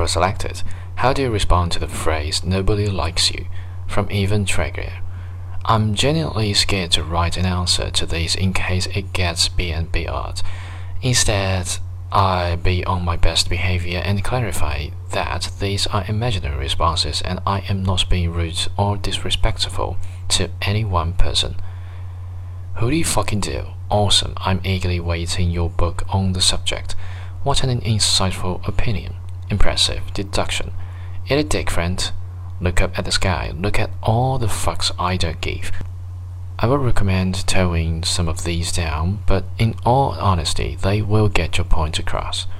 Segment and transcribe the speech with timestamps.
[0.00, 0.62] Pro Selected.
[0.94, 3.44] How do you respond to the phrase "nobody likes you"
[3.86, 4.94] from Evan Traeger?
[5.66, 10.40] I'm genuinely scared to write an answer to this in case it gets BNBR'd.
[11.02, 11.76] Instead,
[12.10, 17.58] I be on my best behavior and clarify that these are imaginary responses and I
[17.68, 19.98] am not being rude or disrespectful
[20.28, 21.56] to any one person.
[22.76, 23.66] Who do you fucking do?
[23.90, 24.32] Awesome.
[24.38, 26.96] I'm eagerly waiting your book on the subject.
[27.42, 29.16] What an insightful opinion.
[29.50, 30.72] Impressive deduction.
[31.42, 32.12] Dick, friend.
[32.60, 33.52] Look up at the sky.
[33.56, 35.72] Look at all the fucks Ida don't.
[36.58, 41.56] I would recommend towing some of these down, but in all honesty, they will get
[41.56, 42.46] your point across.